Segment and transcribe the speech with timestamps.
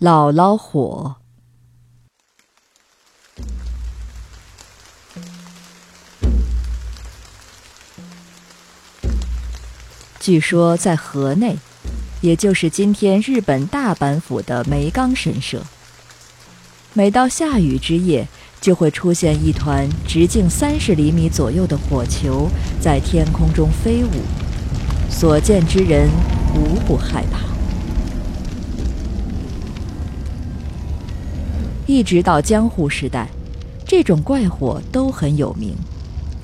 [0.00, 1.16] 姥姥火。
[10.18, 11.56] 据说在河内，
[12.20, 15.62] 也就是今天日本大阪府的梅冈神社，
[16.92, 18.26] 每到下雨之夜，
[18.60, 22.48] 就会出现一团直径三十厘米左右的火球
[22.80, 24.10] 在天空中飞舞，
[25.08, 26.10] 所见之人
[26.54, 27.53] 无不害怕。
[31.86, 33.28] 一直到江户时代，
[33.86, 35.74] 这种怪火都很有名，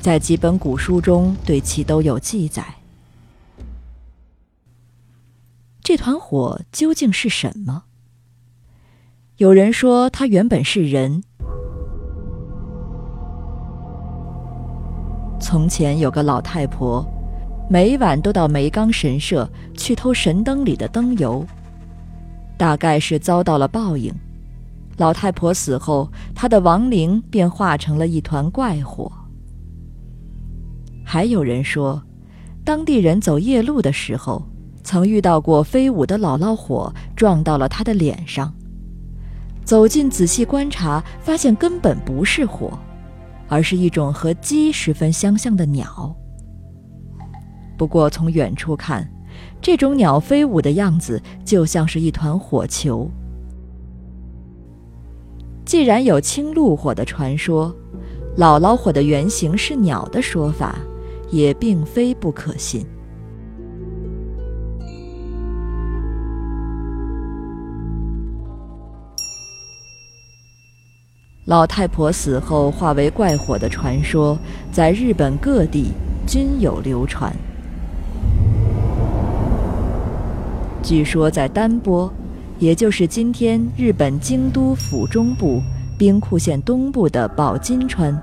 [0.00, 2.64] 在几本古书中对其都有记载。
[5.82, 7.82] 这团火究竟是什么？
[9.38, 11.24] 有人说它原本是人。
[15.40, 17.04] 从前有个老太婆，
[17.68, 21.44] 每晚都到梅冈神社去偷神灯里的灯油，
[22.56, 24.14] 大概是遭到了报应。
[24.96, 29.10] 老太婆死后，她的亡灵便化成了一团怪火。
[31.04, 32.02] 还有人说，
[32.64, 34.42] 当地人走夜路的时候。
[34.86, 38.52] 曾遇到过飞舞的姥姥火撞到了他的脸上，
[39.64, 42.78] 走近仔细观察，发现根本不是火，
[43.48, 46.14] 而是一种和鸡十分相像的鸟。
[47.78, 49.10] 不过从远处看，
[49.58, 53.10] 这种鸟飞舞的样子就像是一团火球。
[55.64, 57.74] 既然有青鹿火的传说，
[58.36, 60.76] 姥姥火的原型是鸟的说法，
[61.30, 62.84] 也并非不可信。
[71.46, 74.38] 老太婆死后化为怪火的传说，
[74.70, 75.92] 在日本各地
[76.26, 77.34] 均有流传。
[80.82, 82.12] 据说在丹波，
[82.58, 85.60] 也就是今天日本京都府中部
[85.98, 88.16] 兵库县东部的宝金川，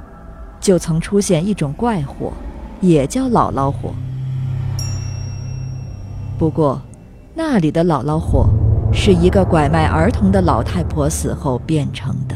[0.60, 2.32] 就曾出现一种怪火，
[2.80, 3.94] 也叫姥姥火。
[6.38, 6.82] 不过，
[7.36, 8.50] 那里的姥姥火
[8.94, 12.31] 是一个拐卖儿童的老太婆死后变成的。